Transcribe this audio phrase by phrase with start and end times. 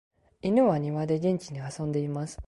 [0.41, 2.39] 犬は庭で元気に遊んでいます。